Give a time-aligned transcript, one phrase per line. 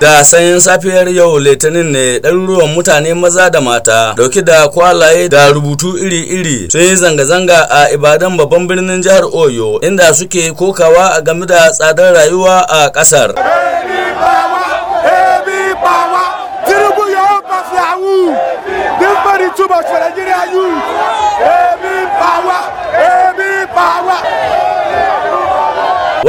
[0.00, 5.48] Da sanyin safiyar yau litinin ne ɗaruruwan mutane maza da mata ɗauke da kwalaye da
[5.50, 11.20] rubutu iri-iri sun yi zanga-zanga a Ibadan babban birnin jihar Oyo inda suke kokawa a
[11.22, 13.34] game da tsadar rayuwa a ƙasar.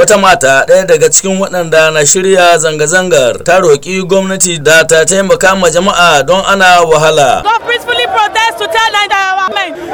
[0.00, 5.52] Wata mata ɗaya daga cikin waɗanda na shirya zanga-zangar ta roƙi gwamnati da ta taimaka
[5.60, 7.42] ma jama'a don ana wahala.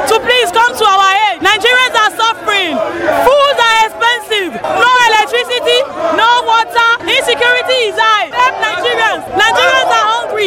[0.07, 1.41] To please come to our aid.
[1.43, 2.77] Nigerians are suffering.
[3.27, 4.53] Foods are expensive.
[4.63, 5.79] No electricity,
[6.15, 6.89] no water.
[7.03, 8.31] Insecurity is high.
[8.31, 9.23] Help Nigerians.
[9.35, 9.76] Nigerians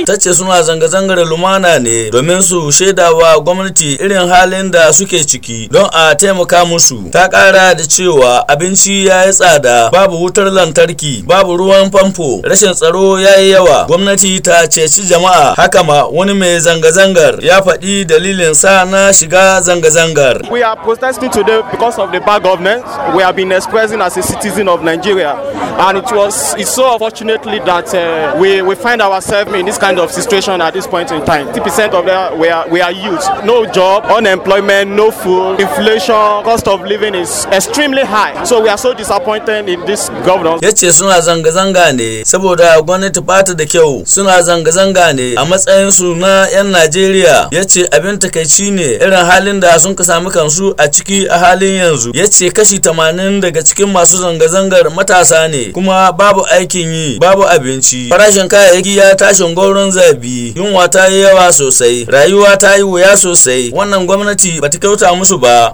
[0.01, 0.05] hungry.
[0.07, 5.69] Ta ce suna zanga-zangar lumana ne domin su shaidawa gwamnati irin halin da suke ciki
[5.71, 7.11] don a taimaka musu.
[7.13, 12.75] Ta ƙara da cewa abinci ya yi tsada, babu wutar lantarki, babu ruwan famfo, rashin
[12.75, 13.85] tsaro ya yi yawa.
[13.87, 15.55] Gwamnati ta ceci jama'a.
[15.57, 20.51] Haka ma wani mai zanga-zangar ya faɗi dalilin sa na shiga zanga-zangar.
[20.51, 24.23] We are protesting today because of the bad governance we have been expressing as a
[24.23, 25.35] citizen of Nigeria.
[25.79, 29.90] And it was it's so unfortunately that uh, we, we find ourselves in this kind
[29.99, 31.47] of situation at this point in time.
[31.49, 32.49] 50% of that we
[32.81, 33.25] are, youth.
[33.45, 38.45] No job, unemployment, no food, inflation, cost of living is extremely high.
[38.45, 40.63] So we are so disappointed in this governance.
[40.63, 46.15] Ya ce suna zanga-zanga ne saboda gwamnati bata da kyau suna zanga-zanga ne a matsayinsu
[46.15, 50.89] na 'yan Najeriya ya ce abin takaici ne irin halin da sun ka kansu a
[50.91, 56.13] ciki a halin yanzu ya ce kashi 80 daga cikin masu zanga-zangar matasa ne kuma
[56.13, 61.53] babu aikin yi babu abinci farashin kayayyaki ya tashin gauron zabi yunwa ta yi yawa
[61.53, 63.71] sosai rayuwa ta yi wuya sosai.
[63.75, 65.71] Wannan gwamnati bata kyauta musu ba.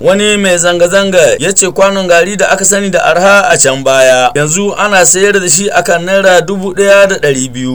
[0.00, 4.30] Wani mai zanga-zanga ya ce kwanon gari da aka sani da arha a can baya.
[4.34, 7.74] Yanzu ana sayar da shi akan naira dubu ɗaya da ɗari biyu.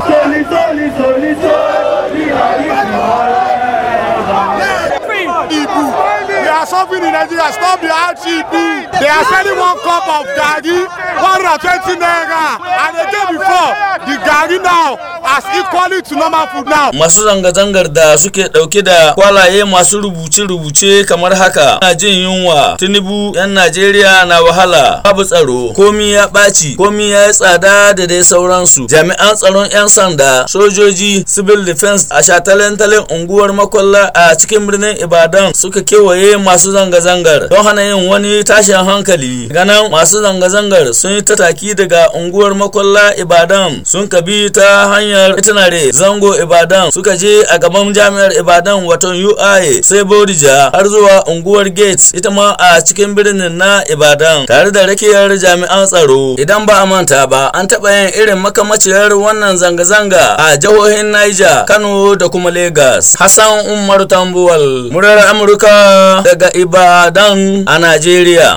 [7.24, 7.52] Nigeria.
[7.56, 8.52] Stop the hardship.
[9.00, 12.60] They are selling one cup of Gagi, 120 naira.
[12.60, 13.72] And the day before,
[14.04, 16.92] the Gagi now as equally to normal food now.
[16.92, 21.78] Masu zanga-zangar da suke ɗauke da kwalaye masu rubuce-rubuce kamar haka.
[21.82, 27.26] Na jin yunwa, Tinubu 'yan Najeriya na wahala, babu tsaro, komi ya ɓaci, komi ya
[27.28, 28.88] yi tsada da dai sauransu.
[28.88, 35.54] Jami'an tsaron 'yan sanda, sojoji, civil defense a shataletalen unguwar makwalla a cikin birnin Ibadan
[35.54, 41.22] suka kewaye masu zanga-zangar don hana yin wani tashin hankali ganan masu zanga-zangar sun yi
[41.22, 47.58] tataki daga unguwar makwalla ibadan sun kabi ta hanyar itinare zango ibadan suka je a
[47.60, 53.14] gaban jami'ar ibadan watan uae sai bodija har zuwa unguwar gates ita ma a cikin
[53.16, 57.90] birnin na ibadan tare da rakiyar jami'an tsaro idan ba a manta ba an taɓa
[57.92, 64.90] yin irin makamaciyar wannan zanga-zanga a jihohin niger kano da kuma lagos hassan umar tambuwal
[64.92, 68.50] murar amurka daga Ibadan a Najeriya.